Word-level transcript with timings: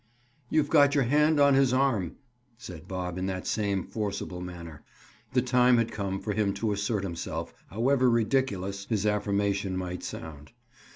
"You've 0.49 0.71
got 0.71 0.95
your 0.95 1.03
hand 1.03 1.39
on 1.39 1.53
his 1.53 1.73
arm," 1.73 2.15
said 2.57 2.87
Bob 2.87 3.19
in 3.19 3.27
that 3.27 3.45
same 3.45 3.83
forcible 3.85 4.41
manner. 4.41 4.81
The 5.33 5.43
time 5.43 5.77
had 5.77 5.91
come 5.91 6.19
for 6.19 6.33
him 6.33 6.55
to 6.55 6.71
assert 6.71 7.03
himself, 7.03 7.53
however 7.67 8.09
ridiculous 8.09 8.85
his 8.85 9.05
affirmation 9.05 9.77
might 9.77 10.01
sound. 10.01 10.53